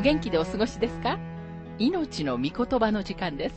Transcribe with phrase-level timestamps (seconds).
[0.00, 1.18] お元気でお過ごしですか？
[1.78, 3.54] 命の御言葉の時間です。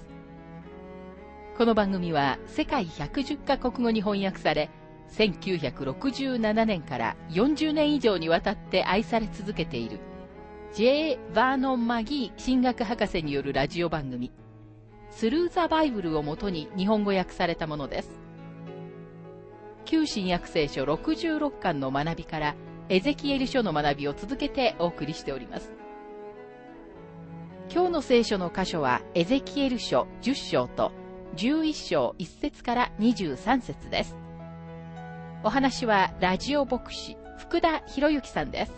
[1.58, 4.70] この番組は世界110カ国語に翻訳され、
[5.14, 10.02] 1967年から40年以上にわたって愛され続けている
[10.74, 11.18] J.
[11.34, 14.30] バーノン・マギー神学博士によるラジオ番組
[15.12, 18.20] スルー・ザ・バイブルをもとに日本語訳されたものです。
[19.86, 22.56] 旧新約聖書66巻の学びから
[22.90, 25.72] エゼキエル書の学びを続けてお送りしております。
[27.74, 30.92] 今日の聖書の箇所は、エゼキエル書10章と
[31.38, 34.16] 11章1節から23節です。
[35.44, 38.74] お話は、ラジオ牧師、福田博之さんです。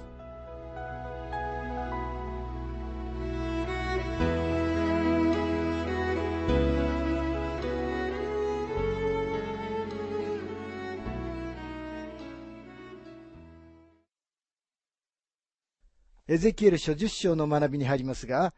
[16.30, 18.54] エゼキエル書10章の学びに入りますが、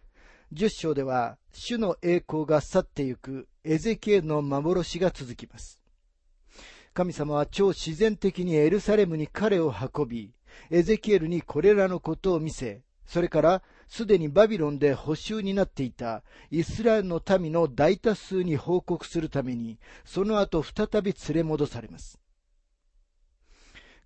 [0.53, 5.81] 10章では、主の栄光が去ってゆくエゼキエルの幻が続きます。
[6.94, 10.31] 神様は超自然的にエルサレムに彼を運び、
[10.70, 22.20] エゼキエルにこれらのことを見せ、それからすでにバビロンで補修になっていたイスラエルの民の大多数に報告するために、その後再び連れ戻されます。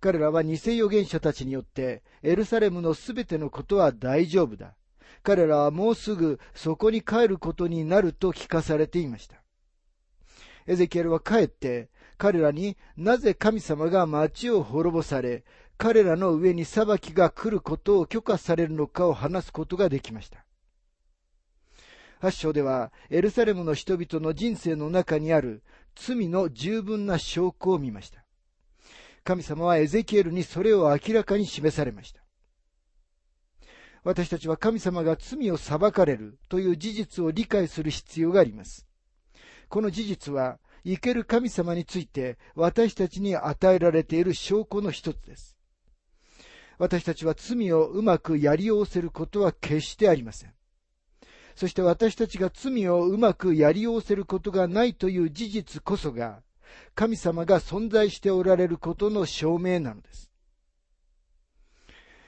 [0.00, 4.74] 彼らは偽預言者たちによって、エルサレムのすべてのことは大丈夫だ。
[5.22, 9.36] 彼らはもうすぐそこに帰ることになると聞かされていました。
[10.66, 15.44] エゼキエルは帰って、彼らになぜ神様が町を滅ぼされ、
[15.76, 20.44] 彼らの上に裁きが来ることを許可されるのかを話すことができました。
[22.20, 25.64] 八章では、エルサレムの人々の人生の中にある
[25.96, 28.24] 罪の十分な証拠を見ました。
[29.24, 32.21] 神様はエゼキエルにそれを明らかに示されました。
[34.04, 38.86] 私たちは神様が罪を裁かれるという事実を理解する必要があります。
[39.68, 45.56] この事実は、生ける神様について私たちに与えられている証拠の一つです。
[46.76, 50.54] 私たちは罪をうまくやりおおせることは決してありません。
[51.54, 56.42] そして私たちが罪をうまくやりおおせることがないという事実こそが、
[56.96, 60.30] 神様が存在しておられることの証明なのです。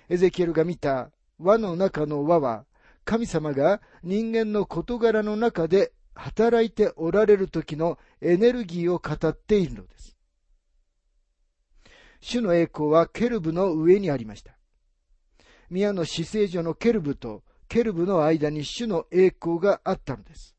[0.08, 2.64] エゼキエルが見た輪の中の輪は、
[3.04, 10.16] 神様が人間の事柄の中で働いておられる時のエネルギーを語っているのです。
[12.20, 14.56] 主の栄光はケルブの上にありました。
[15.68, 20.56] 宮の死聖所のケルブとケルブの間に主の栄光があったのです。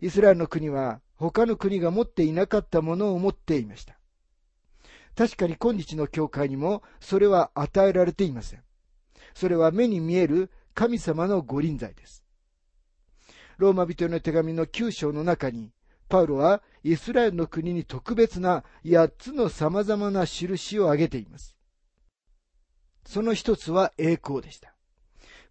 [0.00, 3.98] イスラエルの国は他の国が持っていなかったものを持っていました。
[5.14, 8.63] 確かに今日の教会にもそれは与えられていません。
[9.34, 12.24] それは目に見える神様の御臨在です。
[13.58, 15.70] ローマ人の手紙の9章の中に、
[16.08, 21.56] パウロはイスラエルの国に特別な8つの様々な印を挙げています。
[23.06, 24.74] その一つは栄光でした。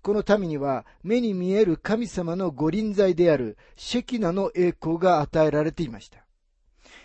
[0.01, 6.25] この民には目に見える神様の御臨在であるシェキナの栄光が与えられていました。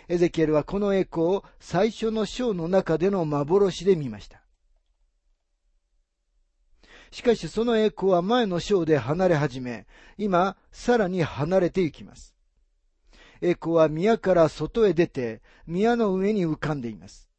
[0.09, 4.41] エゼキエルはこの栄光を最初の章の中での幻で見ました。
[7.11, 9.87] しかしその栄光は前の章で離れ始め、
[10.17, 12.35] 今、さらに離れていきます。
[13.41, 17.29] 栄光は宮から外へ出て、宮の上に浮かんでいます。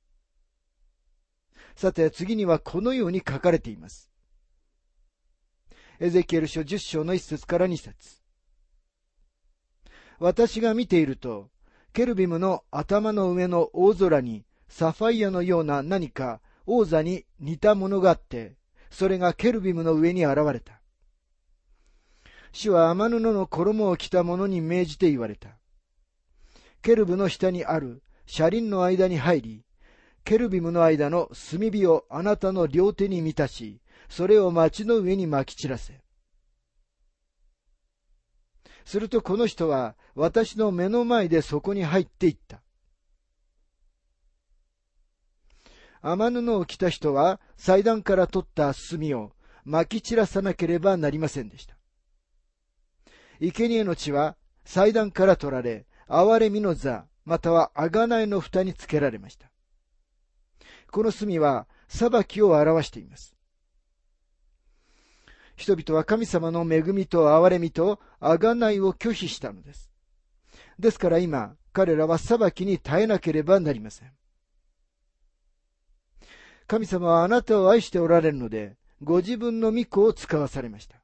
[1.76, 4.10] さて、次にはこのように書かれています。
[6.00, 8.22] エゼキエル書10章の1節から2節
[10.19, 11.50] 私が見ていると、
[11.92, 18.56] ケルビムの頭の上の大空にサファイアのような何か王座に似たものがあって、
[18.91, 20.81] それがケルビムの上に現れた。
[22.53, 25.50] 主は天布の衣を着た者に命じて言われた。
[26.82, 29.64] ケルブの下にある車輪の間に入り、
[30.25, 36.00] ケルビムの間の炭火をあなたの両手に満たし、それを町の上に撒き散らせ。
[38.85, 42.60] するとこの人は私の目の前でそこに入っていった。
[46.02, 49.32] 天布を着た人は祭壇から取った炭を
[49.67, 51.76] 撒き散らさなければなりませんでした。
[53.41, 59.50] 生贄の血は祭壇から取られ、憐れみの座、または贖いの蓋につけられました。
[60.91, 63.37] この炭は裁きを表しています。
[65.56, 69.91] 人々は神様の恵みと憐れみと贖いを拒否したのです。
[70.79, 74.12] ですから今、彼らは裁きに耐えなければなりません。
[76.70, 81.02] 神様はあなたを愛しておられるので、ご自分の御子を使わされました。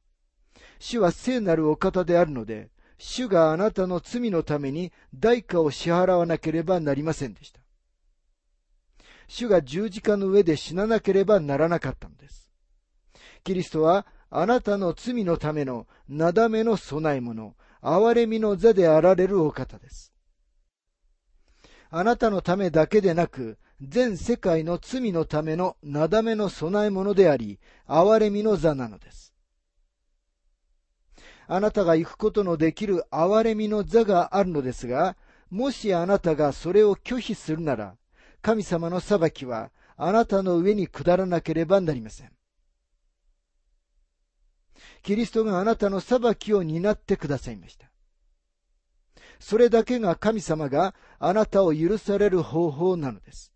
[0.79, 7.59] 主は聖なるお方であるので、主があなたの罪のために代価を支払わなければなりませんでした。
[9.27, 12.53] 主が十字架の上で死ななければならなかったのです。
[13.43, 20.13] キリストはあなたの罪のためのなだめの備え物、憐れみの座であられるお方です。
[21.91, 29.35] あなたのためだけでなく、全世界の罪のためのなだめの備え物であり、憐れみの座なのです。
[31.47, 35.17] あなたが行くことのできる憐れみの座があるのですが、
[35.51, 37.97] もしあなたがそれを拒否するなら、
[38.43, 42.33] 神様の裁きはあなたの上に下らなければなりません。
[45.03, 47.91] キリストがあなたの裁きを担ってくださいました。
[49.39, 53.53] それだけが神様があなたを許される方法なのです。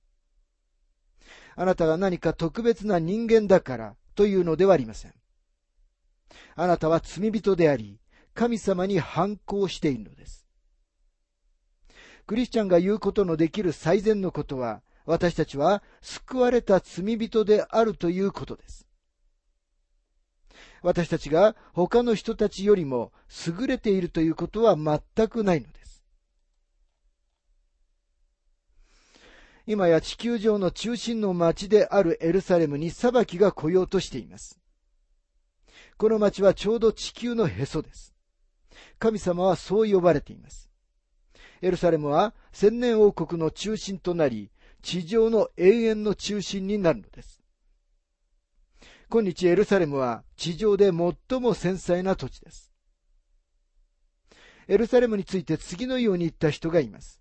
[1.60, 5.14] あなたが何か特別な人間だからというのではありません。
[6.56, 8.00] あなたは罪人であり、
[8.32, 10.46] 神様に反抗しているのです。
[12.26, 18.86] クリスチャンが言うことのできる最善のことは、私たちは救われた罪人であるということです。
[20.80, 23.12] 私たちが他の人たちよりも
[23.46, 25.79] 優れているということは全くないのです。
[29.66, 34.58] 今や地球上の中心の町であるエルサレムに裁きが来ようとしています。
[35.96, 38.14] この町はちょうど地球のへそです。
[38.98, 40.70] 神様はそう呼ばれています。
[41.62, 44.50] エルサレムは千年王国の中心となり、
[44.82, 47.42] 地上の永遠の中心になるのです。
[49.10, 52.72] 今日エルサレムは地上で最も繊細な土地です。
[54.68, 57.19] エルサレムについて次のように言った人がいます。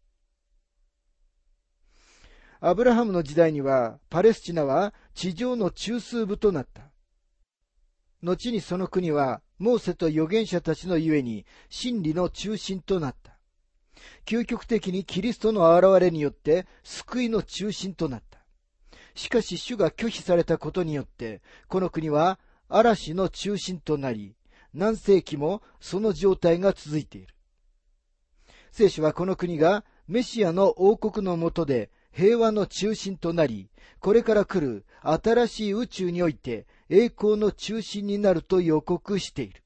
[2.61, 6.91] アブラハムの時代にはパレスチナは地上の中枢部となった。
[8.21, 13.37] 後にその国はモーセと預言者たちのゆえに真理の中心となった。
[14.25, 18.39] 究極的にキリストの現れによって救いの中心となった。
[19.15, 24.35] しかし主が拒否されたことによって、この国は嵐の中心となり、
[24.73, 27.33] 何世紀もその状態が続いている。
[28.71, 33.69] 聖書はこの国がメシアの王国のもとで平和の中心となり、
[33.99, 39.63] これから来る新しい宇宙において栄光の中心になると予告している。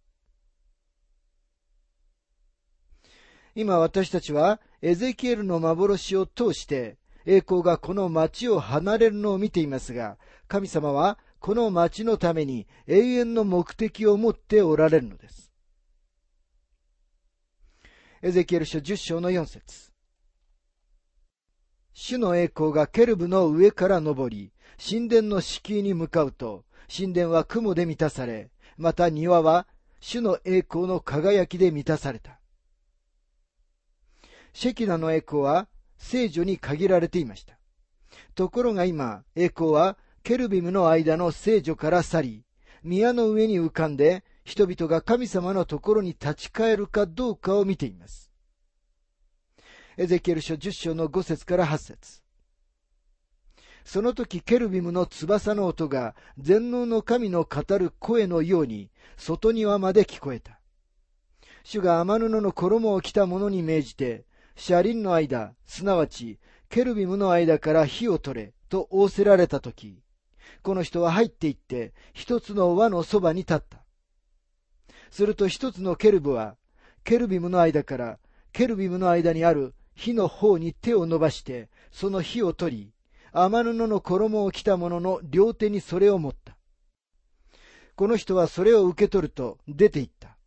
[3.55, 10.17] 今私たちはエゼキエルの幻を通して栄光がこの町を離れるのを見ていますが、
[10.47, 15.51] 神様はこの町のために永遠の目的を持っておられるのです。
[18.21, 19.92] エゼキエル書10章の4節
[21.93, 24.51] 主の栄光がケルブの上から登り、
[24.83, 29.67] 神殿の敷居に向かうと、神殿は雲で満たされ、また庭は
[29.99, 32.39] 主の栄光の輝きで満たされた。
[34.53, 35.67] シェキナの栄光は
[35.97, 37.57] 聖女に限られていました。
[38.35, 42.43] ところが今、栄光はケルビムの間の聖女から去り、
[42.83, 48.32] 宮の上に浮かんで、人々が神様のところに立ち返るかどうかを見ています。
[49.95, 52.23] エゼキエル書10章の5節から8節
[53.85, 60.59] その時ケルビムの翼の音が全能の神の語る声のように外庭まで聞こえた。
[61.63, 70.01] 主が天布の衣を着た者に命じて、車輪の間、すなわち、ケルビムの間から火を取れ、と仰せられたとき、
[70.61, 73.83] この人は入っていって、一つの輪のそばに立った。
[75.11, 76.57] すると一つのケルブは、
[77.03, 78.19] ケルビムの間から、
[78.51, 82.93] ケルビムの間にある火の方に手を伸ばして、その火を取り、
[83.33, 86.55] 天布の衣を着た者の両手にそれを持った。
[87.95, 90.37] この人はそれを受け取ると出て行った。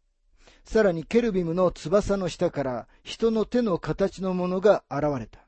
[0.64, 5.46] さらにケルビムの翼の下から人の手の形のものが現れた。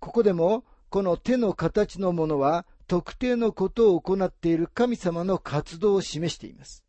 [0.00, 6.84] ここでも、この手の形のものは特定のことを行っている神様の活動を示しています。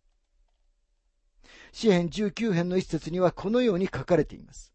[1.71, 4.73] 詩編19編の一節にはこのように書かれています。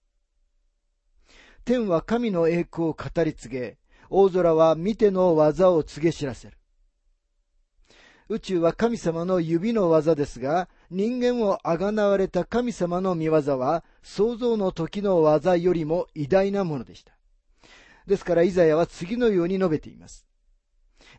[1.66, 3.76] 天は神の栄光を語り継げ、
[4.08, 6.56] 大空は見ての技を告げ知らせる。
[8.28, 17.14] 宇宙は神様の指の技ですが、人間をあがなわれた神様の見業は、創造の時の技よりも偉大なものでした。
[18.06, 20.24] ですから、イザヤは次のように述べています。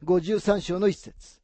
[0.06, 1.42] 53章の一節。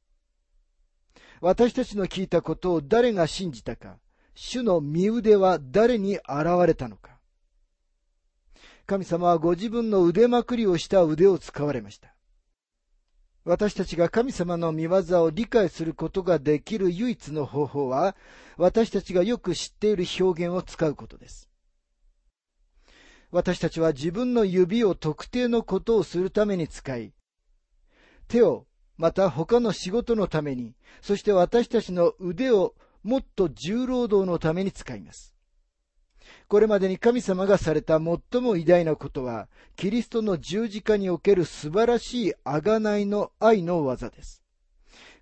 [1.41, 3.97] 私たちの聞いたことを誰が信じたか、
[4.33, 6.23] 主の身腕は誰に現
[6.65, 7.12] れたのか。
[8.85, 12.13] 神様はご自分の腕まくりをした腕を使われました。
[13.45, 18.15] 私たちが神様の見業を理解することができる唯一の方法は、
[18.57, 21.49] 私たちがよく知っている表現を使うことです。
[23.31, 27.13] 私たちは自分の指を特定のことをするために使い、
[28.27, 28.65] 手を
[28.97, 35.32] また他の仕事のために、そして私たちの腕をもっと重労働のために使います。
[36.53, 44.43] これまでに神様がされた最も偉大なことは、キリストの十字架における素晴らしい贖いの愛の技です。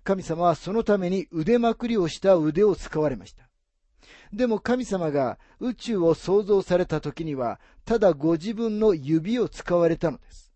[0.04, 3.48] 神様はそのために腕まくりをした腕を使われました。
[4.30, 10.52] でも神様が宇宙を創造された時には、ただご自分の指を使われたのです。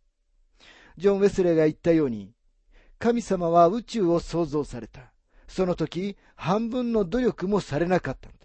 [0.99, 2.35] ジョン・ウェスレーが言ったように、
[2.99, 5.11] 神様は宇宙を創造された。
[5.49, 8.36] その時、半分の努力もされなかったの。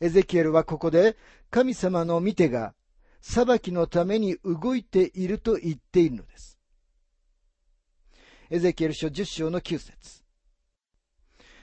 [0.00, 1.16] エゼキエルはここで、
[1.50, 2.74] 神様の見てが、
[3.20, 6.58] 裁きのために動いていると言っているのです。
[8.50, 10.22] エゼキエル書10章の9節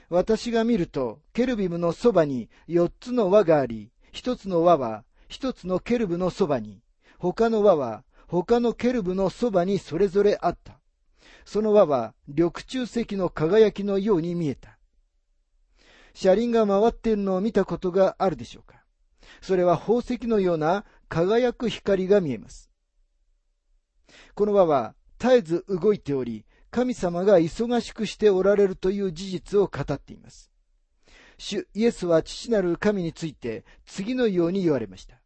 [0.08, 6.82] 私が見ると、ケルビムのそばに4つの輪があり、1つの輪は1つのケルブのそばに、
[7.18, 10.78] 他の輪は他のケルブのそばにそれぞれあった。
[11.44, 14.75] その輪は緑中石の輝きのように見えた。
[16.16, 18.82] 車輪が回っているのを見たことがあるでしょうか？
[19.42, 22.70] それは宝石のような輝く光が見えます。
[24.34, 30.50] この輪は絶えず動いており、神様が忙しくしておられるという事実を語っています。
[31.36, 35.20] 主イエスは父なる神について次のように言われました。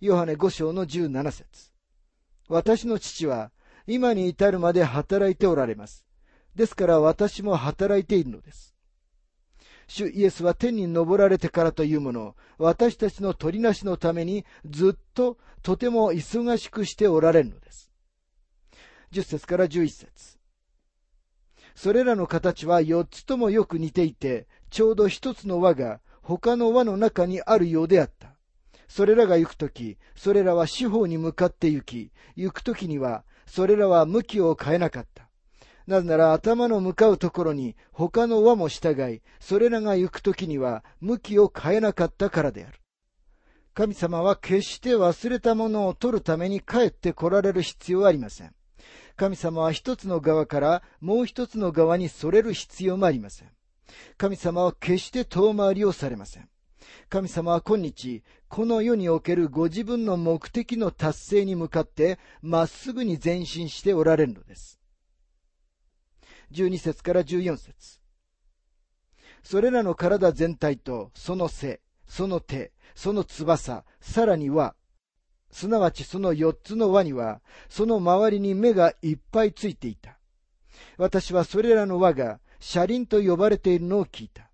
[0.00, 1.70] ヨハネ5章の17節
[2.48, 3.52] 私の父は
[3.86, 6.06] 今に至るまで働いておられます。
[6.54, 8.73] ですから私も働いているのです。
[9.86, 17.90] 主イエスは天に昇られてからというもの、私たちの取りなしのためにずっととても忙しくしておられるのです。
[19.12, 20.38] 10節から11節
[21.74, 28.34] それらの形は4つともよく似ていて、ちょうど一つの輪が他の輪の中にあるようであった。
[28.88, 35.28] それらが行くとき、それらは四方に向かって行き、行くときにはそれらは向きを変えなかった。
[35.86, 42.80] なぜなら頭の向かうところに他の輪も従い、それらが行くときには向きを変えなかったからである。
[43.74, 48.54] 神様は決して忘れたものを取るために帰って来られる必要はありません。
[49.16, 53.50] 神様は一つの側からもう一つの側にそれる必要もありません。
[54.16, 56.48] 神様は決して遠回りをされません。
[57.08, 64.80] 神様は今日、この世におけるご自分の目的の達成に向かって、まっすぐに前進しておられるのです。
[66.54, 68.00] 12節から14節
[69.42, 74.74] それらの体全体と、その背、その手、その翼、さらには、
[75.50, 80.18] すなわちその四つの輪には、その周りに目がいっぱいついていた。
[80.96, 84.50] 私はそれらの輪が車輪と呼ばれているのを聞いた。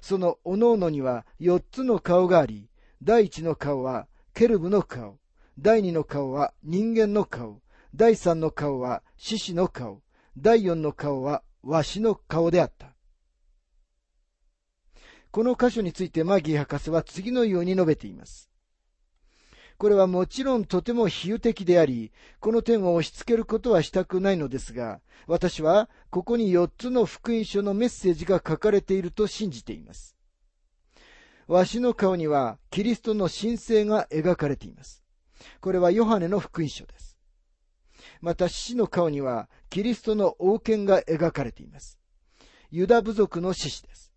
[0.00, 2.68] そのおのおのには四つの顔があり、
[3.02, 5.18] 第一の顔はケルブの顔、
[5.58, 7.62] 第二の顔は人間の顔、
[7.94, 10.02] 第三の顔は獅子の顔、
[10.36, 12.94] 第四の顔はわしの顔であった。
[15.30, 18.50] この箇所についてマギー博士は次のように述べています。
[19.78, 30.16] これはもちろんとても比喩的であり、この点を押し付けることはしたくないのですが、私はここに4つの福音書のメッセージが書かれていると信じています。
[31.48, 35.02] わしの顔にはキリストの神聖が描かれています。
[35.60, 37.11] これはヨハネの福音書です。
[38.22, 41.98] また、獅子の顔にはキリストの王権が描かれています。
[42.70, 44.12] ユダ部族の獅子です。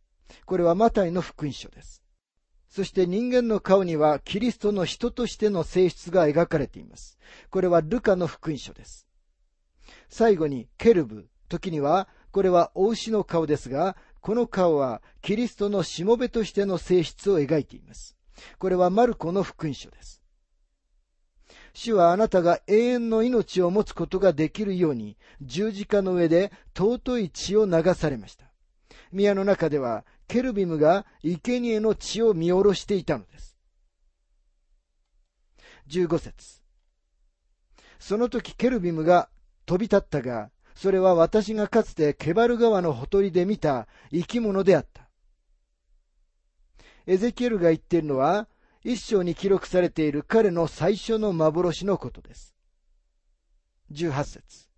[0.45, 2.03] これはマタイの福音書です。
[2.69, 7.17] そして人間の顔にはキリストの人としての性質が描かれています。
[7.49, 9.07] これはルカの福音書です。
[10.07, 18.15] 最後にケルブ、時にはこれは王子の顔ですが、この顔はキリストのしもべとしての性質を描いています。
[18.59, 20.21] これはマルコの福音書です。
[21.75, 28.45] 主はあなたが永遠の命を持つことができるように十字架の上で尊い血を流されました。
[29.11, 33.57] 宮の中ではケルビムが生贄の血を見下ろしていたのです。
[35.89, 36.61] 15節
[37.99, 39.27] その時ケルビムが
[39.65, 45.09] 飛び立ったが、それは私がかつてケバル川のほとりで見た生き物であった。
[47.05, 48.47] エゼキエルが言っているのは、
[48.87, 52.55] 一章に記録されている彼の最初の幻のことです。
[53.91, 54.69] 18節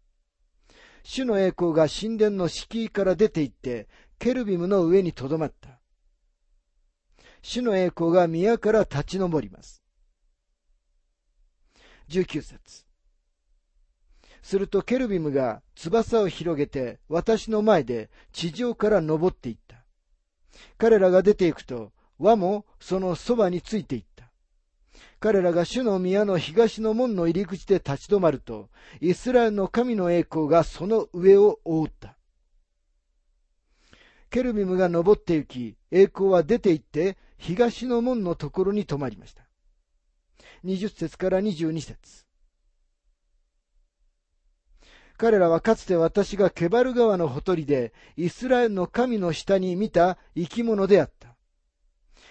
[1.04, 5.82] 主の栄光が神殿の敷居から出て行って、ケルビムの上にとどまった。
[7.42, 9.84] 主の栄光が宮から立ち上ります。
[12.08, 12.86] 19節
[14.42, 19.84] するとケルビムが翼を広げて私の前で地上から登っていった。
[20.78, 24.32] 彼らが出て行くと輪もそのそばについていった。
[25.20, 28.70] 彼らが主の宮の東の門の入り口で立ち止まると、
[29.02, 32.16] イスラエルの神の栄光がその上を覆った。
[34.30, 39.44] ケルビムが登って行き、栄光は出て行って、東の門のところに止まりました。
[40.66, 42.26] 20節から22節
[45.18, 51.37] 彼らはかつて私がケバル川のほとりでイスラエルの神の下に見た生き物であった。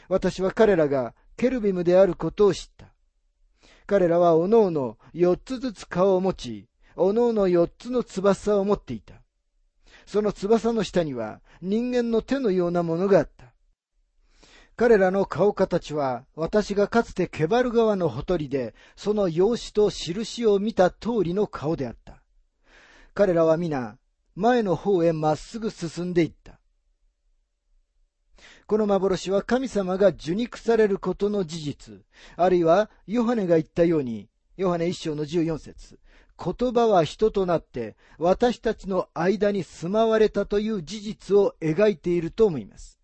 [0.09, 2.87] 私は彼らがケルビムであることを知った。
[3.87, 9.15] 彼らはおのおの四つずつ顔を持ち、おのおの四つの翼を持っていた。
[10.07, 13.53] その翼の下には人間の手のようなものがあった。
[14.77, 22.23] 彼らの顔形は私がかつてケバル川のほとりでその容姿と印を見た通りの顔であった。
[23.15, 23.97] 彼らは皆
[24.35, 26.56] 前の方へまっすぐ進んでいった。
[28.67, 31.95] この幻は神様が受肉されることの事実、
[32.37, 36.01] あるいはヨハネが言ったように、ヨハネ一章の十四節
[36.37, 42.99] 言葉は人となって私たちの間に住まわれたという事実を描いていると思います。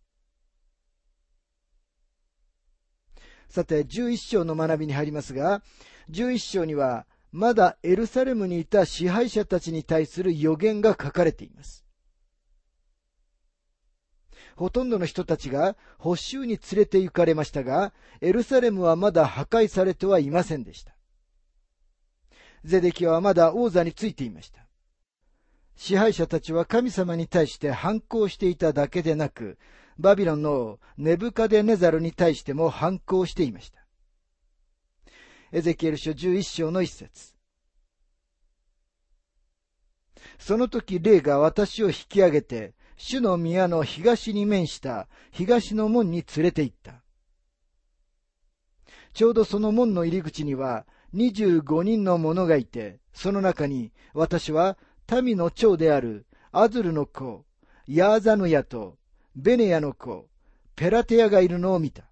[3.49, 5.63] さて、十一章の学びに入りますが、
[6.09, 11.85] 十一章には、まだエルサレムにいた支配者たちに対する予言が書かれています。
[14.57, 20.95] ほとんどの人たちが補修に連れて行かれましたが、エルサレムはまだ破壊されてはいませんでした。
[22.65, 24.61] ゼデキはまだ王座についていました。
[25.75, 29.59] 支配者たちは神様に対して反抗していただけでなく、
[29.99, 33.81] バビロンのネブカデネザルに対しても反抗していました。
[35.51, 37.35] エゼキエル書11章の一節。
[40.39, 47.03] その時霊が私を引き上げて、主の宮の東に面した東の門に連れて行った。
[49.13, 54.79] ちょうどその門の入り口には25人の者がいて、その中に私は
[55.23, 57.45] 民の長であるアズルの子、
[57.87, 58.99] ヤーザヌヤと
[59.35, 60.29] ベネヤの子、
[60.77, 62.05] ペラテヤがいるのを見た。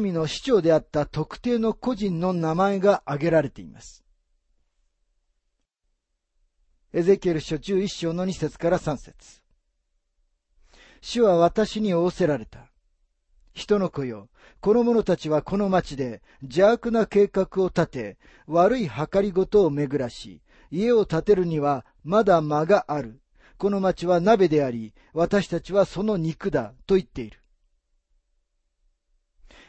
[0.00, 4.03] 民の市長であった特定の個人の名前が挙げられています。
[6.96, 9.42] エゼキエル書11章の2節から3節
[11.00, 12.70] 主は私に仰せられた。
[13.52, 14.28] 人の子よ、
[14.60, 23.20] この者たちはこの町で邪悪な計画を立て、悪い計りごとを巡らし、家を建てるにはまだ間がある。
[23.58, 27.40] この町は鍋であり、私たちはその肉だ、と言っている。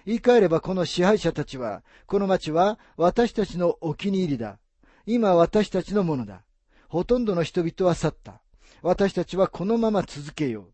[0.06, 4.60] 言い換えればこの支配者たちは、この町は私たちのお気に入りだ。
[5.08, 6.44] 今私たちのものだ。
[6.88, 8.41] ほとんどの人々は去った。
[8.82, 10.74] 私たちはこのまま続けよう。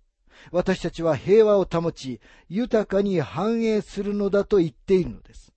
[0.52, 2.20] 私たちは平和を保ち、
[2.50, 5.54] 豊かに繁栄するのだと言っているのです。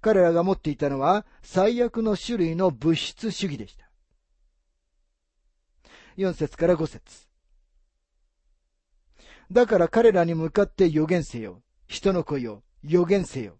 [0.00, 3.88] 彼らが持っていたのは最悪の種類の物質主義でした。
[6.18, 7.26] 4節から5節
[9.50, 11.62] だから彼らに向かって予言せよ。
[11.86, 13.58] 人の子よ、予言せよ。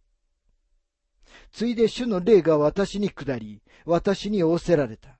[1.50, 5.18] ついで主の霊が私に下り、私に仰せられた。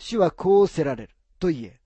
[0.00, 1.10] 主はこうせられる。
[1.38, 1.80] と言え。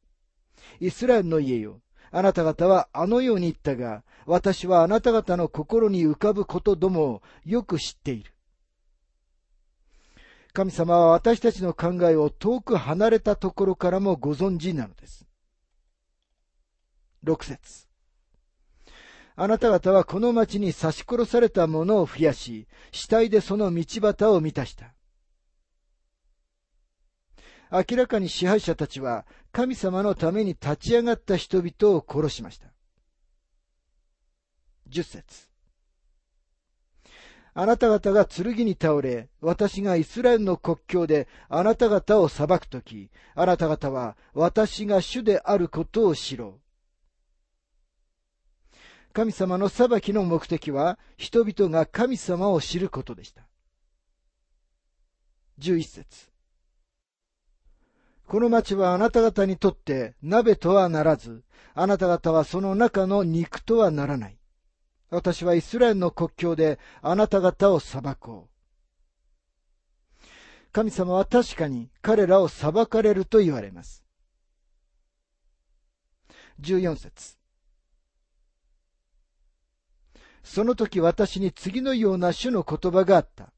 [0.80, 1.80] イスラエルの家よ。
[2.10, 8.32] あなた方はあのように言ったが、私はあなた方の心に浮かぶことどもをよく知っている。
[10.52, 15.26] 神様は私たちの考えを遠く離れたところからもご存知なのです。
[17.24, 17.88] 六節
[19.34, 24.94] あなた方はこの町に刺し殺された者を増やし、死体でその道端を満たした。
[27.74, 32.68] 明らかに支配者たちは神様のために立ち上がった人々を殺しました。
[34.86, 35.48] 十節
[37.52, 46.60] あなた方が剣に倒れ、私がイスラエルの国境であなた方を裁くとき、あなた方は私が主であることを知ろう。
[49.12, 53.42] 神様の裁きの目的は、人々が神様を知ることでした。
[55.58, 56.33] 十一節
[58.26, 64.38] この町はあなた方にとって鍋とはならず、あなた方はその中の肉とはならない。
[65.10, 70.26] 私はイスラエルの国境であなた方を裁こう。
[70.72, 74.04] 神様は確かに彼らを裁かれると言われます。
[76.60, 77.36] 14節
[80.42, 83.52] その時私に次のような種の言葉があった。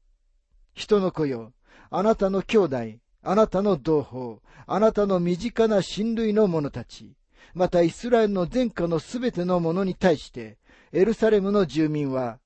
[0.73, 1.53] 人の子よ、
[1.89, 2.77] あなたの兄弟、
[3.23, 7.15] あなたの同胞、あなたの身近な親類の者たち、
[7.53, 10.57] またイスラエルの前科のすべての者に対して、
[10.91, 12.39] エルサレムの住民は、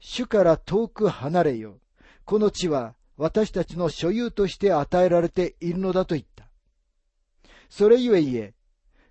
[0.00, 1.78] 主から遠く離れよ。
[2.24, 6.48] この地は私たちの所有として与えられているのだと言った。
[7.68, 8.54] それゆえ言え、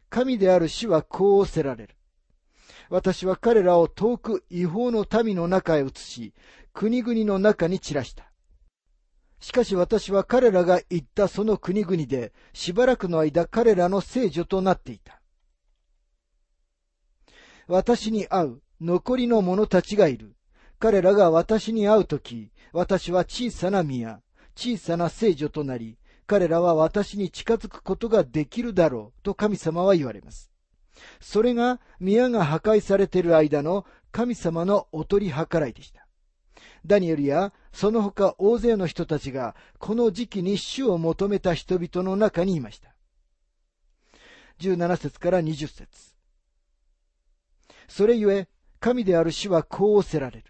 [0.10, 1.96] 神である主はこうおせられる。
[2.89, 6.34] 私は彼らを遠く違法の民の中へ移し、
[6.74, 8.27] 国々の中に散らした。
[9.39, 15.21] しかし私は彼らが行ったその国々で、しばらくの間彼らの聖女となっていた。
[17.67, 20.36] 私に会う残りの者たちがいる。
[20.80, 24.21] 彼らが私に会うとき、私は小さな宮、
[24.56, 25.97] 小さな聖女となり、
[26.28, 30.52] 彼らは私に近づくことができるだろうと神様は言われます。
[31.19, 36.07] それが宮が破壊されている間の神様のおとり計らいでした。
[36.88, 42.95] ダニエルやその他大勢の人たちがこの時期に主を求めた人々の中にいました。
[44.60, 45.86] 17節から20節
[47.88, 48.47] それゆえ、
[48.80, 50.45] 神である主はこうおせられる。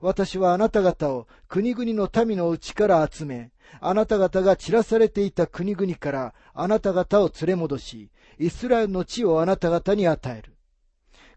[0.00, 10.54] 私はあなた方を国々の民のうちから集め、あなた方が散らされていた国々からあなた方を連れ戻し、イスラエルの地をあなた方に与える。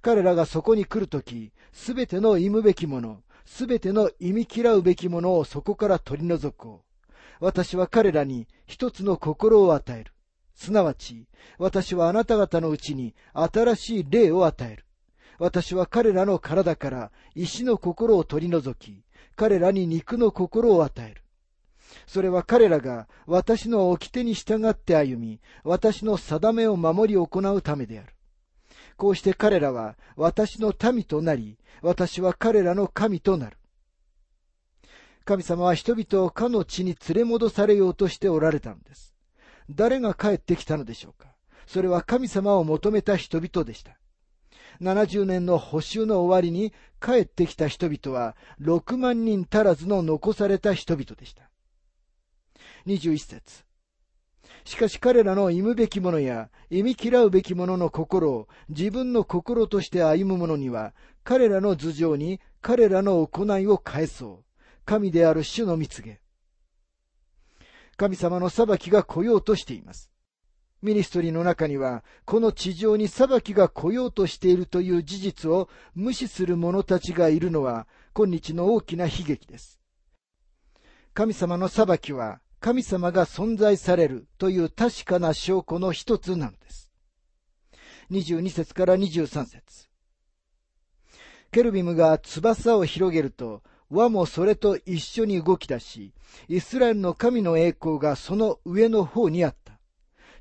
[0.02, 7.14] 彼らがそこに来るとき、すべての忌むべきもの、すべての忌み嫌うべきものをそこから取り除こう。
[7.40, 10.12] 私は彼らに一つの心を与える。
[10.54, 14.86] すなわち、私はあなた方のうちに新しい霊を与える。
[15.40, 19.04] 私は彼らの体から石の心を取り除き、
[19.36, 21.24] 彼らに肉の心を与える。
[22.06, 28.17] それは彼らが私の掟に従って歩み、私の定めを守り行うためである。
[28.98, 33.58] こうして彼らは私の民となり、私は彼らの神となる。
[35.24, 39.14] 神様は人々をかの地に連れ戻されようとしておられたのです。
[39.70, 41.28] 誰が帰ってきたのでしょうか
[41.68, 43.98] それは神様を求めた人々でした。
[44.82, 51.50] 70年の補修の終わりに帰ってきた人々は6万人足らずの残された人々でした。
[52.88, 53.67] 21節
[54.68, 64.48] しかし彼らの忌むべきものや忌み嫌うべきものの心を自分の心として歩む者には彼らの頭上に彼らの行いを返そう。
[64.84, 66.20] 神である主の蜜げ。
[67.96, 70.12] 神様の裁きが来ようとしています。
[70.82, 79.80] ミニストリーの中には、この地上に裁きが来ようとしているという事実を無視する者たちがいるのは、今日の大きな悲劇です。
[81.14, 86.92] 神様の裁きは、神様が存在されるという確かな証拠の一つなのです。
[88.12, 89.88] 22節から23節
[91.50, 96.14] ケルビムが翼を広げると、輪もそれと一緒に動き出し、
[96.50, 99.80] イスラエルの神の栄光がその上の方にあった。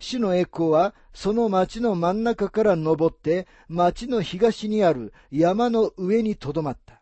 [0.01, 6.96] 主の栄光はその町の真ん中から登って町の東にある山の上にとどまった。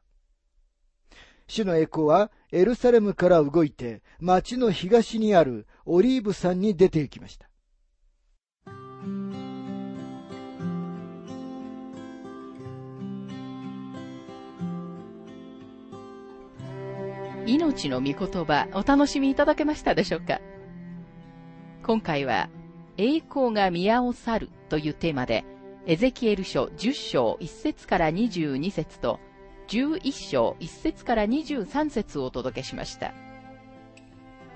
[1.47, 7.49] 主の栄光はエルサレムから動いて町の東にあるオリーブ山に出て行きました。
[17.47, 20.41] 命の御言葉お楽しみいただけましたでしょうか？
[21.83, 22.49] 今回は
[22.97, 25.45] 栄光が宮を去るというテーマで
[25.87, 29.21] エゼキエル書10章1節から22節と
[29.69, 33.15] 11章1節から23節をお届けしました。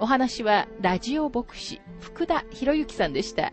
[0.01, 3.53] お話はラジオ牧師福田博之さんでした。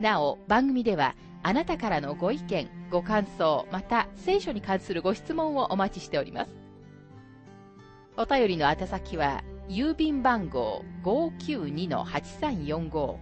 [0.00, 6.50] なお、番組ではあなたからのご意見、ご感想、また聖書に関するご質問をお待ちしております。
[8.16, 13.16] お便りの宛先は、郵便番号592-8345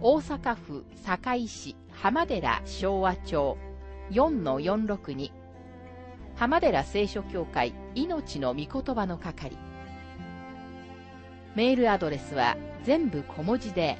[0.00, 3.56] 大阪府堺市浜寺昭和町
[4.10, 5.43] 4-462
[6.36, 9.56] 浜寺聖書協会命の御言葉の係
[11.54, 13.96] メールアドレスは全部小文字で